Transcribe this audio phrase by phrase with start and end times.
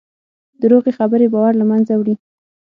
[0.61, 2.15] دروغې خبرې باور له منځه وړي.